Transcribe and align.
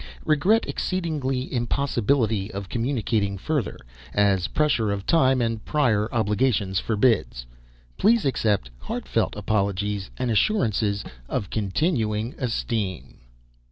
Regret 0.25 0.67
exceedingly 0.67 1.53
impossibility 1.53 2.51
of 2.51 2.69
communicating 2.69 3.37
further, 3.37 3.77
as 4.15 4.47
pressure 4.47 4.89
of 4.91 5.05
time 5.05 5.41
and 5.41 5.63
prior 5.63 6.11
obligations 6.11 6.79
forbids. 6.79 7.45
Please 7.99 8.25
accept 8.25 8.71
heartfelt 8.79 9.35
apologies 9.35 10.09
and 10.17 10.31
assurances 10.31 11.03
of 11.29 11.51
continuing 11.51 12.33
esteem. 12.39 13.19